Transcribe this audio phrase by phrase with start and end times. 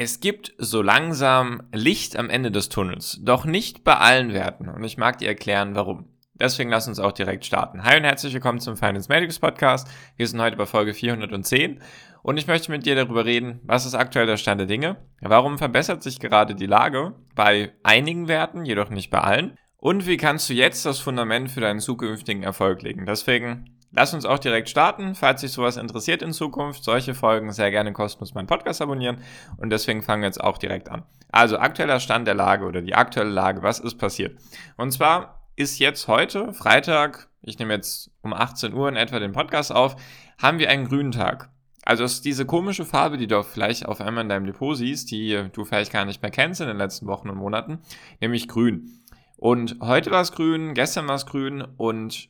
[0.00, 4.84] Es gibt so langsam Licht am Ende des Tunnels, doch nicht bei allen Werten und
[4.84, 6.04] ich mag dir erklären, warum.
[6.34, 7.82] Deswegen lass uns auch direkt starten.
[7.82, 9.88] Hi und herzlich willkommen zum Finance Medics Podcast.
[10.14, 11.80] Wir sind heute bei Folge 410
[12.22, 15.58] und ich möchte mit dir darüber reden, was ist aktuell der Stand der Dinge, warum
[15.58, 20.48] verbessert sich gerade die Lage bei einigen Werten, jedoch nicht bei allen und wie kannst
[20.48, 23.04] du jetzt das Fundament für deinen zukünftigen Erfolg legen.
[23.04, 25.14] Deswegen Lass uns auch direkt starten.
[25.14, 29.18] Falls dich sowas interessiert in Zukunft, solche Folgen sehr gerne kostenlos meinen Podcast abonnieren.
[29.56, 31.04] Und deswegen fangen wir jetzt auch direkt an.
[31.30, 34.38] Also aktueller Stand der Lage oder die aktuelle Lage, was ist passiert?
[34.76, 39.32] Und zwar ist jetzt heute, Freitag, ich nehme jetzt um 18 Uhr in etwa den
[39.32, 39.96] Podcast auf,
[40.40, 41.50] haben wir einen grünen Tag.
[41.84, 45.48] Also ist diese komische Farbe, die du vielleicht auf einmal in deinem Depot siehst, die
[45.52, 47.78] du vielleicht gar nicht mehr kennst in den letzten Wochen und Monaten,
[48.20, 49.00] nämlich grün.
[49.36, 52.28] Und heute war es grün, gestern war es grün und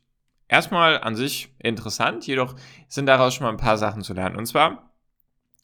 [0.49, 2.55] erstmal an sich interessant, jedoch
[2.89, 4.37] sind daraus schon mal ein paar Sachen zu lernen.
[4.37, 4.89] Und zwar,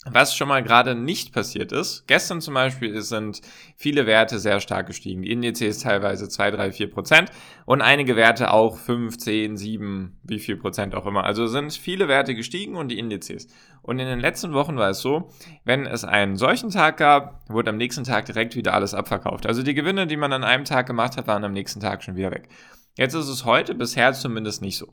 [0.07, 3.41] was schon mal gerade nicht passiert ist, gestern zum Beispiel sind
[3.77, 5.23] viele Werte sehr stark gestiegen.
[5.23, 7.31] Die Indizes teilweise 2, 3, 4 Prozent
[7.65, 11.25] und einige Werte auch 5, 10, 7, wie viel Prozent auch immer.
[11.25, 13.49] Also sind viele Werte gestiegen und die Indizes.
[13.81, 15.31] Und in den letzten Wochen war es so,
[15.65, 19.47] wenn es einen solchen Tag gab, wurde am nächsten Tag direkt wieder alles abverkauft.
[19.47, 22.17] Also die Gewinne, die man an einem Tag gemacht hat, waren am nächsten Tag schon
[22.17, 22.51] wieder weg.
[22.97, 24.93] Jetzt ist es heute bisher zumindest nicht so.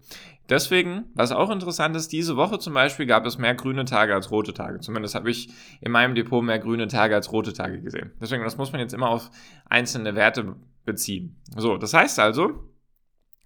[0.50, 4.32] Deswegen, was auch interessant ist, diese Woche zum Beispiel gab es mehr grüne Tage als
[4.32, 4.80] rote Tage.
[4.80, 5.50] Zumindest habe ich
[5.82, 8.12] in meinem Depot mehr grüne Tage als rote Tage gesehen.
[8.20, 9.30] Deswegen, das muss man jetzt immer auf
[9.66, 11.40] einzelne Werte beziehen.
[11.56, 12.72] So, das heißt also,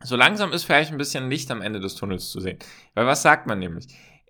[0.02, 2.60] so langsam ist vielleicht ein bisschen Licht am Ende des Tunnels zu sehen.
[2.94, 3.88] Weil was sagt man nämlich?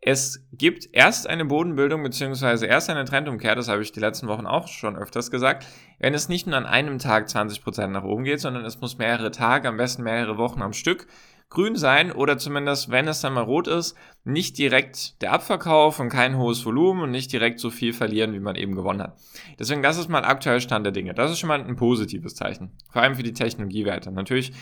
[0.07, 4.45] Es gibt erst eine Bodenbildung beziehungsweise erst eine Trendumkehr, das habe ich die letzten Wochen
[4.45, 5.66] auch schon öfters gesagt,
[5.97, 9.31] wenn es nicht nur an einem Tag 20% nach oben geht, sondern es muss mehrere
[9.31, 11.07] Tage, am besten mehrere Wochen am Stück
[11.49, 16.09] grün sein oder zumindest, wenn es dann mal rot ist, nicht direkt der Abverkauf und
[16.09, 19.17] kein hohes Volumen und nicht direkt so viel verlieren, wie man eben gewonnen hat.
[19.57, 21.15] Deswegen, das ist mal aktuell Stand der Dinge.
[21.15, 22.77] Das ist schon mal ein positives Zeichen.
[22.91, 24.11] Vor allem für die Technologiewerte.
[24.11, 24.53] Natürlich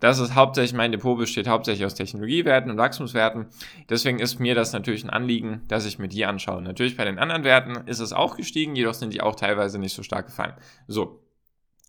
[0.00, 3.46] das ist hauptsächlich, mein Depot besteht hauptsächlich aus Technologiewerten und Wachstumswerten.
[3.88, 6.60] Deswegen ist mir das natürlich ein Anliegen, dass ich mir die anschaue.
[6.60, 9.94] Natürlich bei den anderen Werten ist es auch gestiegen, jedoch sind die auch teilweise nicht
[9.94, 10.54] so stark gefallen.
[10.86, 11.22] So.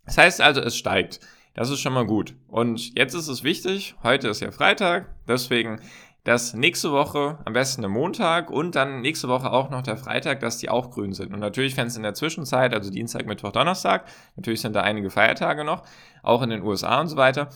[0.05, 1.19] Das heißt also, es steigt.
[1.53, 2.35] Das ist schon mal gut.
[2.47, 5.81] Und jetzt ist es wichtig, heute ist ja Freitag, deswegen,
[6.23, 10.39] dass nächste Woche, am besten der Montag und dann nächste Woche auch noch der Freitag,
[10.39, 11.33] dass die auch grün sind.
[11.33, 15.09] Und natürlich, wenn es in der Zwischenzeit, also Dienstag, Mittwoch, Donnerstag, natürlich sind da einige
[15.09, 15.83] Feiertage noch,
[16.23, 17.49] auch in den USA und so weiter,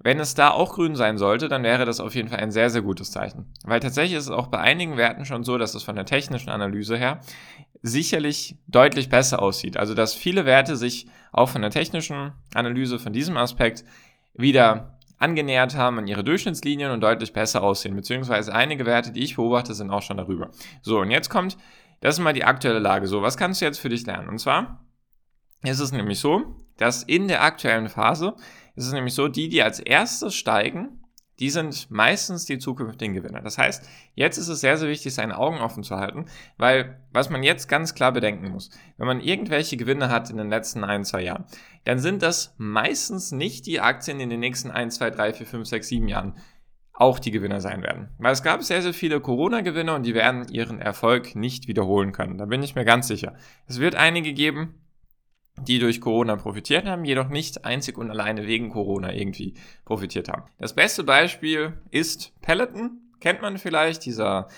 [0.00, 2.70] wenn es da auch grün sein sollte, dann wäre das auf jeden Fall ein sehr,
[2.70, 3.52] sehr gutes Zeichen.
[3.64, 6.50] Weil tatsächlich ist es auch bei einigen Werten schon so, dass es von der technischen
[6.50, 7.20] Analyse her
[7.82, 9.76] sicherlich deutlich besser aussieht.
[9.76, 13.84] Also dass viele Werte sich auch von der technischen Analyse von diesem Aspekt
[14.34, 17.96] wieder angenähert haben an ihre Durchschnittslinien und deutlich besser aussehen.
[17.96, 20.50] Beziehungsweise einige Werte, die ich beobachte, sind auch schon darüber.
[20.82, 21.56] So, und jetzt kommt,
[22.00, 23.08] das ist mal die aktuelle Lage.
[23.08, 24.28] So, was kannst du jetzt für dich lernen?
[24.28, 24.84] Und zwar
[25.64, 28.36] ist es nämlich so, dass in der aktuellen Phase
[28.78, 31.00] ist es nämlich so, die, die als erstes steigen,
[31.40, 33.40] die sind meistens die zukünftigen Gewinner.
[33.42, 37.30] Das heißt, jetzt ist es sehr, sehr wichtig, seine Augen offen zu halten, weil was
[37.30, 41.04] man jetzt ganz klar bedenken muss, wenn man irgendwelche Gewinne hat in den letzten ein,
[41.04, 41.44] zwei Jahren,
[41.84, 45.68] dann sind das meistens nicht die Aktien in den nächsten ein, zwei, drei, vier, fünf,
[45.68, 46.34] sechs, sieben Jahren
[46.92, 48.08] auch die Gewinner sein werden.
[48.18, 52.38] Weil es gab sehr, sehr viele Corona-Gewinner und die werden ihren Erfolg nicht wiederholen können.
[52.38, 53.34] Da bin ich mir ganz sicher.
[53.66, 54.74] Es wird einige geben,
[55.66, 59.54] die durch Corona profitiert haben, jedoch nicht einzig und alleine wegen Corona irgendwie
[59.84, 60.44] profitiert haben.
[60.58, 64.48] Das beste Beispiel ist Peloton, kennt man vielleicht, dieser,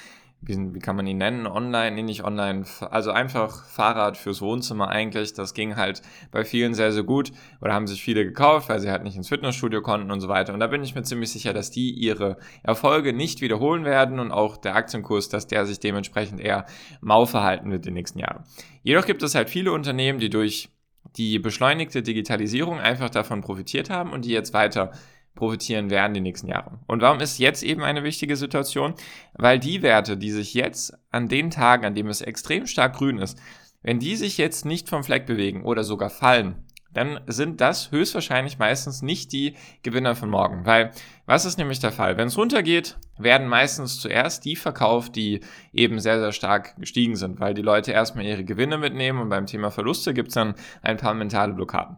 [0.43, 5.33] wie, kann man ihn nennen, online, nee, nicht online, also einfach Fahrrad fürs Wohnzimmer eigentlich,
[5.35, 8.91] das ging halt bei vielen sehr, sehr gut oder haben sich viele gekauft, weil sie
[8.91, 10.55] halt nicht ins Fitnessstudio konnten und so weiter.
[10.55, 14.33] Und da bin ich mir ziemlich sicher, dass die ihre Erfolge nicht wiederholen werden und
[14.33, 16.67] auch der Aktienkurs, dass der sich dementsprechend eher
[17.01, 18.45] mau verhalten wird in den nächsten Jahren.
[18.83, 20.71] Jedoch gibt es halt viele Unternehmen, die durch
[21.17, 24.93] die beschleunigte Digitalisierung einfach davon profitiert haben und die jetzt weiter
[25.35, 26.79] profitieren werden die nächsten Jahre.
[26.87, 28.95] Und warum ist jetzt eben eine wichtige Situation?
[29.35, 33.19] Weil die Werte, die sich jetzt an den Tagen, an dem es extrem stark grün
[33.19, 33.39] ist,
[33.83, 38.59] wenn die sich jetzt nicht vom Fleck bewegen oder sogar fallen, dann sind das höchstwahrscheinlich
[38.59, 40.67] meistens nicht die Gewinner von morgen.
[40.67, 40.91] Weil
[41.27, 42.17] was ist nämlich der Fall?
[42.17, 45.41] Wenn es runtergeht, werden meistens zuerst die verkauft, die
[45.73, 49.47] eben sehr, sehr stark gestiegen sind, weil die Leute erstmal ihre Gewinne mitnehmen und beim
[49.47, 51.97] Thema Verluste gibt es dann ein paar mentale Blockaden.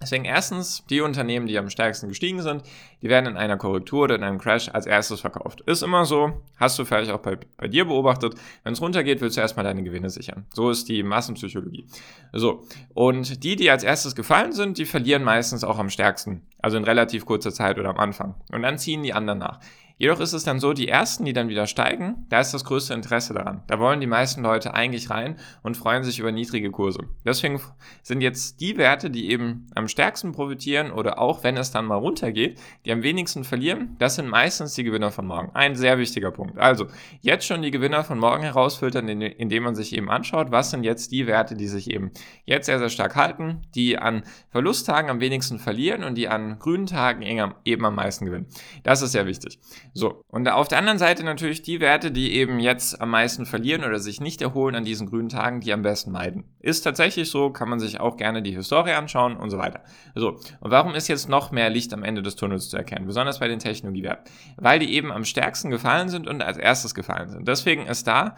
[0.00, 2.62] Deswegen erstens, die Unternehmen, die am stärksten gestiegen sind,
[3.00, 5.62] die werden in einer Korrektur oder in einem Crash als erstes verkauft.
[5.62, 8.34] Ist immer so, hast du vielleicht auch bei, bei dir beobachtet.
[8.64, 10.46] Wenn es runtergeht, willst du erstmal deine Gewinne sichern.
[10.52, 11.86] So ist die Massenpsychologie.
[12.32, 16.42] So, und die, die als erstes gefallen sind, die verlieren meistens auch am stärksten.
[16.58, 18.34] Also in relativ kurzer Zeit oder am Anfang.
[18.52, 19.60] Und dann ziehen die anderen nach.
[19.96, 22.94] Jedoch ist es dann so, die ersten, die dann wieder steigen, da ist das größte
[22.94, 23.62] Interesse daran.
[23.68, 27.04] Da wollen die meisten Leute eigentlich rein und freuen sich über niedrige Kurse.
[27.24, 27.60] Deswegen
[28.02, 31.94] sind jetzt die Werte, die eben am stärksten profitieren oder auch wenn es dann mal
[31.94, 35.52] runtergeht, die am wenigsten verlieren, das sind meistens die Gewinner von morgen.
[35.54, 36.58] Ein sehr wichtiger Punkt.
[36.58, 36.88] Also
[37.20, 41.12] jetzt schon die Gewinner von morgen herausfiltern, indem man sich eben anschaut, was sind jetzt
[41.12, 42.10] die Werte, die sich eben
[42.44, 46.86] jetzt sehr, sehr stark halten, die an Verlusttagen am wenigsten verlieren und die an grünen
[46.86, 48.46] Tagen eben am meisten gewinnen.
[48.82, 49.60] Das ist sehr wichtig.
[49.96, 53.84] So, und auf der anderen Seite natürlich die Werte, die eben jetzt am meisten verlieren
[53.84, 56.44] oder sich nicht erholen an diesen grünen Tagen, die am besten meiden.
[56.58, 59.84] Ist tatsächlich so, kann man sich auch gerne die Historie anschauen und so weiter.
[60.16, 60.30] So,
[60.60, 63.46] und warum ist jetzt noch mehr Licht am Ende des Tunnels zu erkennen, besonders bei
[63.46, 64.24] den Technologiewerten?
[64.56, 67.46] Weil die eben am stärksten gefallen sind und als erstes gefallen sind.
[67.46, 68.34] Deswegen ist da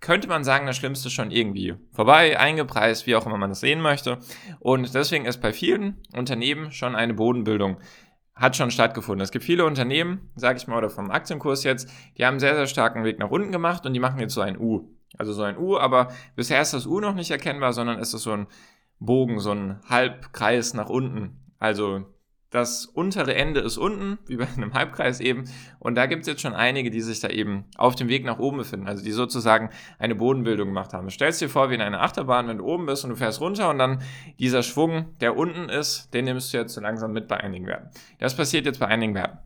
[0.00, 3.80] könnte man sagen, das Schlimmste schon irgendwie vorbei, eingepreist, wie auch immer man das sehen
[3.80, 4.18] möchte.
[4.58, 7.76] Und deswegen ist bei vielen Unternehmen schon eine Bodenbildung
[8.40, 9.22] hat schon stattgefunden.
[9.22, 12.56] Es gibt viele Unternehmen, sage ich mal, oder vom Aktienkurs jetzt, die haben einen sehr,
[12.56, 14.88] sehr starken Weg nach unten gemacht und die machen jetzt so ein U.
[15.18, 18.22] Also so ein U, aber bisher ist das U noch nicht erkennbar, sondern ist es
[18.22, 18.46] so ein
[18.98, 21.52] Bogen, so ein Halbkreis nach unten.
[21.58, 22.06] Also
[22.50, 25.44] das untere Ende ist unten, wie bei einem Halbkreis eben.
[25.78, 28.38] Und da gibt es jetzt schon einige, die sich da eben auf dem Weg nach
[28.38, 28.88] oben befinden.
[28.88, 31.06] Also die sozusagen eine Bodenbildung gemacht haben.
[31.06, 33.40] Du stellst dir vor, wie in einer Achterbahn, wenn du oben bist und du fährst
[33.40, 34.02] runter und dann
[34.38, 37.90] dieser Schwung, der unten ist, den nimmst du jetzt so langsam mit bei einigen Werten.
[38.18, 39.38] Das passiert jetzt bei einigen Werten.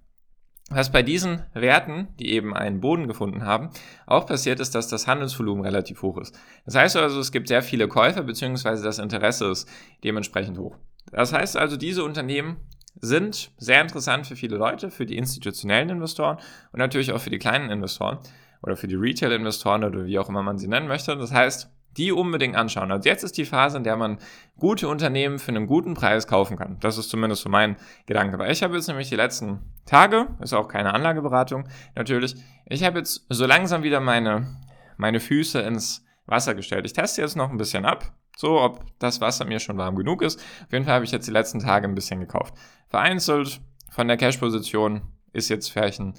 [0.71, 3.69] Was bei diesen Werten, die eben einen Boden gefunden haben,
[4.07, 6.35] auch passiert ist, dass das Handelsvolumen relativ hoch ist.
[6.65, 9.69] Das heißt also, es gibt sehr viele Käufer, beziehungsweise das Interesse ist
[10.05, 10.79] dementsprechend hoch.
[11.13, 12.57] Das heißt also, diese Unternehmen
[13.01, 16.39] sind sehr interessant für viele Leute, für die institutionellen Investoren
[16.73, 18.19] und natürlich auch für die kleinen Investoren
[18.63, 21.17] oder für die Retail-Investoren oder wie auch immer man sie nennen möchte.
[21.17, 22.91] Das heißt, die unbedingt anschauen.
[22.91, 24.19] Also jetzt ist die Phase, in der man
[24.59, 26.79] gute Unternehmen für einen guten Preis kaufen kann.
[26.81, 27.77] Das ist zumindest so mein
[28.07, 28.39] Gedanke.
[28.39, 32.35] Weil ich habe jetzt nämlich die letzten Tage, ist auch keine Anlageberatung natürlich,
[32.67, 34.57] ich habe jetzt so langsam wieder meine,
[34.97, 36.87] meine Füße ins Wasser gestellt.
[36.87, 40.23] Ich teste jetzt noch ein bisschen ab, so, ob das Wasser mir schon warm genug
[40.23, 40.41] ist.
[40.65, 42.55] Auf jeden Fall habe ich jetzt die letzten Tage ein bisschen gekauft.
[42.89, 43.61] Vereinzelt
[43.91, 45.03] von der Cash-Position
[45.33, 46.15] ist jetzt vielleicht ein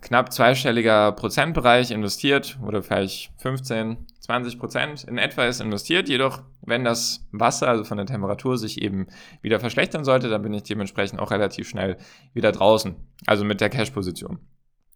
[0.00, 6.08] knapp zweistelliger Prozentbereich investiert oder vielleicht 15, 20 Prozent in etwa ist investiert.
[6.08, 9.08] Jedoch, wenn das Wasser, also von der Temperatur, sich eben
[9.42, 11.98] wieder verschlechtern sollte, dann bin ich dementsprechend auch relativ schnell
[12.32, 12.96] wieder draußen.
[13.26, 14.38] Also mit der Cash-Position.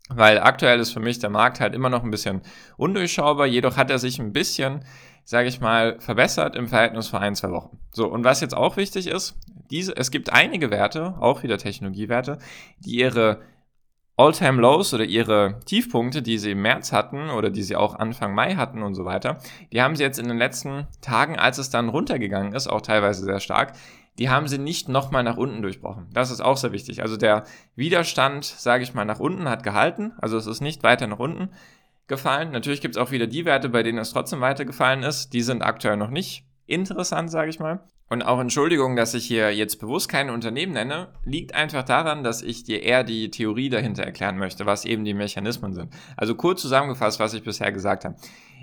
[0.08, 2.42] Weil aktuell ist für mich der Markt halt immer noch ein bisschen
[2.76, 4.84] undurchschaubar, jedoch hat er sich ein bisschen
[5.24, 7.78] sage ich mal, verbessert im Verhältnis vor ein, zwei Wochen.
[7.92, 9.36] So, und was jetzt auch wichtig ist,
[9.70, 12.38] diese, es gibt einige Werte, auch wieder Technologiewerte,
[12.78, 13.40] die ihre
[14.16, 18.34] All-Time Lows oder ihre Tiefpunkte, die sie im März hatten oder die sie auch Anfang
[18.34, 19.38] Mai hatten und so weiter,
[19.72, 23.24] die haben sie jetzt in den letzten Tagen, als es dann runtergegangen ist, auch teilweise
[23.24, 23.72] sehr stark,
[24.18, 26.08] die haben sie nicht nochmal nach unten durchbrochen.
[26.12, 27.02] Das ist auch sehr wichtig.
[27.02, 27.44] Also der
[27.74, 30.12] Widerstand, sage ich mal, nach unten hat gehalten.
[30.18, 31.50] Also es ist nicht weiter nach unten
[32.06, 32.50] gefallen.
[32.50, 35.32] Natürlich gibt es auch wieder die Werte, bei denen es trotzdem weitergefallen ist.
[35.32, 37.84] Die sind aktuell noch nicht interessant, sage ich mal.
[38.10, 42.42] Und auch Entschuldigung, dass ich hier jetzt bewusst keine Unternehmen nenne, liegt einfach daran, dass
[42.42, 45.88] ich dir eher die Theorie dahinter erklären möchte, was eben die Mechanismen sind.
[46.16, 48.16] Also kurz zusammengefasst, was ich bisher gesagt habe.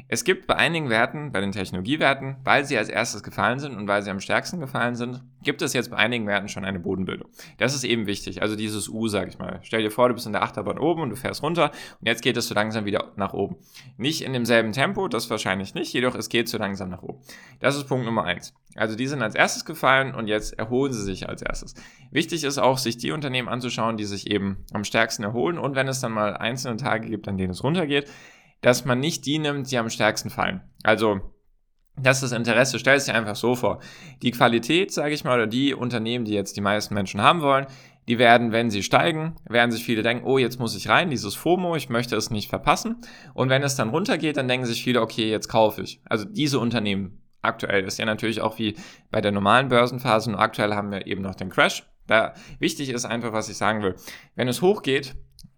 [0.08, 3.88] Es gibt bei einigen Werten, bei den Technologiewerten, weil sie als erstes gefallen sind und
[3.88, 7.30] weil sie am stärksten gefallen sind, gibt es jetzt bei einigen Werten schon eine Bodenbildung.
[7.58, 9.60] Das ist eben wichtig, also dieses U, sag ich mal.
[9.64, 12.22] Stell dir vor, du bist in der Achterbahn oben und du fährst runter und jetzt
[12.22, 13.58] geht es so langsam wieder nach oben.
[13.98, 17.20] Nicht in demselben Tempo, das wahrscheinlich nicht, jedoch es geht so langsam nach oben.
[17.60, 18.54] Das ist Punkt Nummer eins.
[18.76, 21.76] Also die sind als erstes gefallen und jetzt erholen sie sich als erstes.
[22.10, 25.88] Wichtig ist auch, sich die Unternehmen anzuschauen, die sich eben am stärksten erholen und wenn
[25.88, 28.10] es dann mal einzelne Tage gibt, an denen es runtergeht,
[28.62, 30.62] dass man nicht die nimmt, die am stärksten fallen.
[30.84, 31.20] Also
[31.98, 32.80] das ist das Interesse.
[32.80, 33.80] Stell es dir einfach so vor.
[34.22, 37.68] Die Qualität, sage ich mal, oder die Unternehmen, die jetzt die meisten Menschen haben wollen,
[38.08, 41.36] die werden, wenn sie steigen, werden sich viele denken, oh, jetzt muss ich rein, dieses
[41.36, 42.98] FOMO, ich möchte es nicht verpassen.
[43.34, 46.02] Und wenn es dann runtergeht, dann denken sich viele, okay, jetzt kaufe ich.
[46.06, 48.76] Also diese Unternehmen aktuell ist ja natürlich auch wie
[49.10, 51.84] bei der normalen Börsenphase, nur aktuell haben wir eben noch den Crash.
[52.08, 53.96] Da wichtig ist einfach, was ich sagen will.
[54.36, 55.16] Wenn es hochgeht,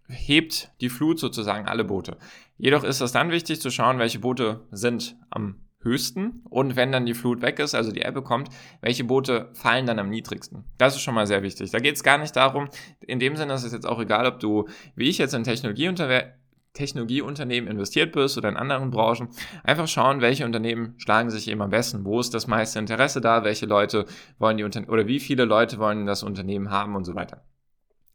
[0.07, 2.17] hebt die Flut sozusagen alle Boote.
[2.57, 7.05] Jedoch ist es dann wichtig zu schauen, welche Boote sind am höchsten und wenn dann
[7.05, 8.49] die Flut weg ist, also die Ebbe kommt,
[8.81, 10.63] welche Boote fallen dann am niedrigsten?
[10.77, 11.71] Das ist schon mal sehr wichtig.
[11.71, 12.69] Da geht es gar nicht darum,
[13.01, 16.31] in dem Sinne ist es jetzt auch egal, ob du, wie ich jetzt in Technologieunternehmen
[16.73, 19.29] Technologieunternehmen investiert bist oder in anderen Branchen,
[19.63, 23.43] einfach schauen, welche Unternehmen schlagen sich eben am besten, wo ist das meiste Interesse da,
[23.43, 24.05] welche Leute
[24.39, 27.43] wollen die Unter oder wie viele Leute wollen das Unternehmen haben und so weiter.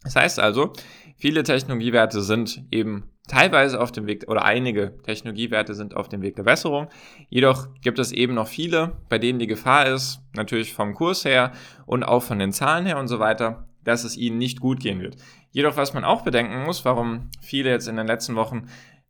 [0.02, 0.72] Das heißt also,
[1.16, 6.36] viele Technologiewerte sind eben teilweise auf dem Weg oder einige Technologiewerte sind auf dem Weg
[6.36, 6.88] der Besserung.
[7.28, 11.52] Jedoch gibt es eben noch viele, bei denen die Gefahr ist, natürlich vom Kurs her
[11.86, 15.00] und auch von den Zahlen her und so weiter, dass es ihnen nicht gut gehen
[15.00, 15.16] wird.
[15.50, 18.66] Jedoch, was man auch bedenken muss, warum viele jetzt in den letzten Wochen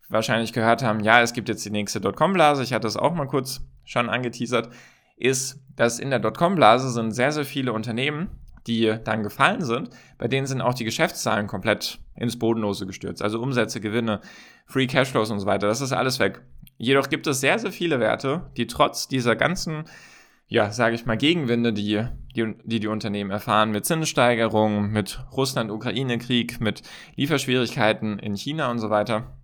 [0.08, 3.26] wahrscheinlich gehört haben, ja, es gibt jetzt die nächste Dotcom-Blase, ich hatte es auch mal
[3.26, 4.70] kurz schon angeteasert,
[5.16, 8.28] ist, dass in der Dotcom-Blase sind sehr, sehr viele Unternehmen,
[8.68, 13.23] die dann gefallen sind, bei denen sind auch die Geschäftszahlen komplett ins Bodenlose gestürzt.
[13.23, 14.20] Also Umsätze, Gewinne,
[14.66, 15.66] Free Cashflows und so weiter.
[15.66, 16.42] Das ist alles weg.
[16.76, 19.85] Jedoch gibt es sehr, sehr viele Werte, die trotz dieser ganzen,
[20.49, 26.61] ja, sage ich mal, Gegenwinde, die, die die, die Unternehmen erfahren, mit Zinssteigerungen, mit Russland-Ukraine-Krieg,
[26.61, 26.83] mit
[27.17, 29.38] Lieferschwierigkeiten in China und so weiter,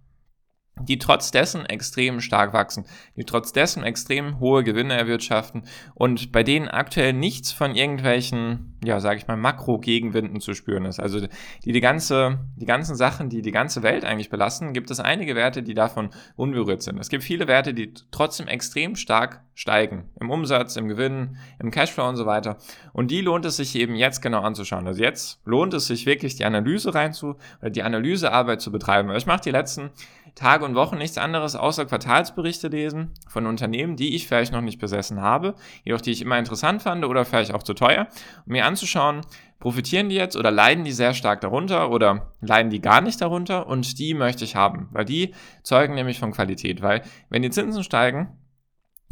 [0.81, 2.85] die trotz dessen extrem stark wachsen,
[3.17, 5.65] die trotz dessen extrem hohe Gewinne erwirtschaften
[5.95, 10.99] und bei denen aktuell nichts von irgendwelchen, ja, sage ich mal, Makro-Gegenwinden zu spüren ist.
[10.99, 11.21] Also
[11.65, 15.37] die, die, ganze, die ganzen Sachen, die die ganze Welt eigentlich belasten, gibt es einige
[15.37, 16.99] Werte, die davon unberührt sind.
[16.99, 20.11] Es gibt viele Werte, die trotzdem extrem stark steigen.
[20.21, 22.59] Im Umsatz, im Gewinn, im Cashflow und so weiter.
[22.93, 24.87] Und die lohnt es sich eben jetzt genau anzuschauen.
[24.87, 29.15] Also jetzt lohnt es sich wirklich, die Analyse reinzu, oder die Analysearbeit zu betreiben.
[29.15, 29.91] Ich mache die letzten
[30.35, 34.81] Tage und Wochen nichts anderes außer Quartalsberichte lesen von Unternehmen, die ich vielleicht noch nicht
[34.81, 38.09] besessen habe, jedoch die ich immer interessant fand oder vielleicht auch zu teuer,
[38.45, 39.21] um mir anzuschauen,
[39.61, 43.67] profitieren die jetzt oder leiden die sehr stark darunter oder leiden die gar nicht darunter
[43.67, 47.85] und die möchte ich haben, weil die zeugen nämlich von Qualität, weil wenn die Zinsen
[47.85, 48.37] steigen,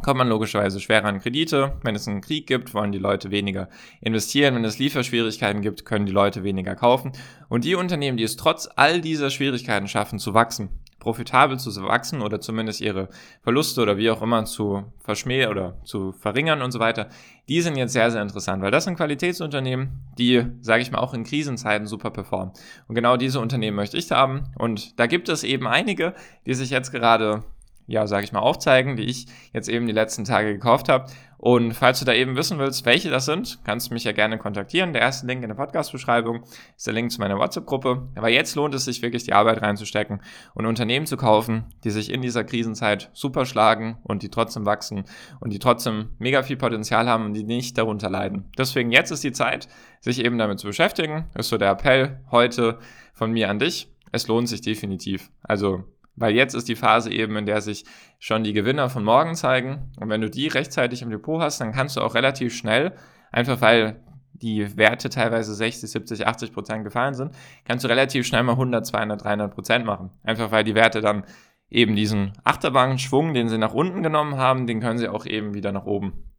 [0.03, 1.79] kommt man logischerweise schwerer an Kredite.
[1.81, 3.69] Wenn es einen Krieg gibt, wollen die Leute weniger
[4.01, 4.53] investieren.
[4.53, 7.13] Wenn es Lieferschwierigkeiten gibt, können die Leute weniger kaufen.
[7.47, 12.21] Und die Unternehmen, die es trotz all dieser Schwierigkeiten schaffen zu wachsen, profitabel zu wachsen
[12.21, 13.09] oder zumindest ihre
[13.41, 17.09] Verluste oder wie auch immer zu verschmähen oder zu verringern und so weiter,
[17.49, 21.13] die sind jetzt sehr, sehr interessant, weil das sind Qualitätsunternehmen, die, sage ich mal, auch
[21.13, 22.53] in Krisenzeiten super performen.
[22.87, 24.53] Und genau diese Unternehmen möchte ich haben.
[24.57, 26.13] Und da gibt es eben einige,
[26.45, 27.43] die sich jetzt gerade
[27.87, 31.05] ja, sage ich mal, aufzeigen, die ich jetzt eben die letzten Tage gekauft habe.
[31.43, 34.37] Und falls du da eben wissen willst, welche das sind, kannst du mich ja gerne
[34.37, 34.93] kontaktieren.
[34.93, 36.43] Der erste Link in der Podcast-Beschreibung
[36.77, 38.07] ist der Link zu meiner WhatsApp-Gruppe.
[38.15, 40.21] Aber jetzt lohnt es sich wirklich, die Arbeit reinzustecken
[40.53, 45.03] und Unternehmen zu kaufen, die sich in dieser Krisenzeit super schlagen und die trotzdem wachsen
[45.41, 48.49] und die trotzdem mega viel Potenzial haben und die nicht darunter leiden.
[48.57, 49.67] Deswegen jetzt ist die Zeit,
[49.99, 51.25] sich eben damit zu beschäftigen.
[51.35, 52.79] Ist so der Appell heute
[53.11, 53.91] von mir an dich.
[54.13, 55.29] Es lohnt sich definitiv.
[55.43, 55.83] Also
[56.15, 57.85] weil jetzt ist die Phase eben, in der sich
[58.19, 59.91] schon die Gewinner von morgen zeigen.
[59.99, 62.93] Und wenn du die rechtzeitig im Depot hast, dann kannst du auch relativ schnell,
[63.31, 63.99] einfach weil
[64.33, 68.85] die Werte teilweise 60, 70, 80 Prozent gefallen sind, kannst du relativ schnell mal 100,
[68.85, 70.09] 200, 300 Prozent machen.
[70.23, 71.23] Einfach weil die Werte dann
[71.69, 75.71] eben diesen Achterbahnschwung, den sie nach unten genommen haben, den können sie auch eben wieder
[75.71, 76.32] nach oben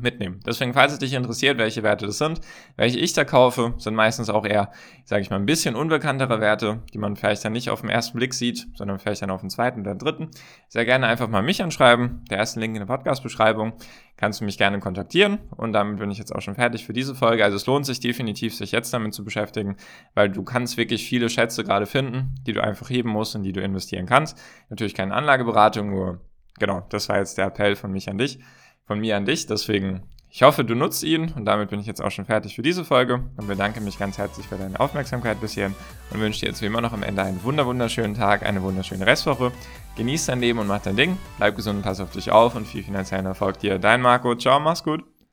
[0.00, 0.40] mitnehmen.
[0.46, 2.40] Deswegen, falls es dich interessiert, welche Werte das sind,
[2.76, 4.70] welche ich da kaufe, sind meistens auch eher,
[5.04, 8.16] sage ich mal, ein bisschen unbekanntere Werte, die man vielleicht dann nicht auf den ersten
[8.18, 10.30] Blick sieht, sondern vielleicht dann auf den zweiten oder dritten.
[10.68, 12.24] Sehr gerne einfach mal mich anschreiben.
[12.30, 13.74] Der erste Link in der Podcast-Beschreibung.
[14.16, 15.38] Kannst du mich gerne kontaktieren.
[15.56, 17.44] Und damit bin ich jetzt auch schon fertig für diese Folge.
[17.44, 19.76] Also es lohnt sich definitiv, sich jetzt damit zu beschäftigen,
[20.14, 23.52] weil du kannst wirklich viele Schätze gerade finden, die du einfach heben musst und die
[23.52, 24.38] du investieren kannst.
[24.70, 26.20] Natürlich keine Anlageberatung, nur
[26.58, 28.38] genau, das war jetzt der Appell von mich an dich
[28.86, 29.46] von mir an dich.
[29.46, 32.62] Deswegen, ich hoffe, du nutzt ihn und damit bin ich jetzt auch schon fertig für
[32.62, 35.74] diese Folge und bedanke mich ganz herzlich für deine Aufmerksamkeit bis hierhin
[36.10, 39.52] und wünsche dir jetzt wie immer noch am Ende einen wunderschönen Tag, eine wunderschöne Restwoche.
[39.96, 41.16] Genieß dein Leben und mach dein Ding.
[41.38, 43.78] Bleib gesund und pass auf dich auf und viel finanziellen Erfolg dir.
[43.78, 44.34] Dein Marco.
[44.34, 45.15] Ciao, mach's gut.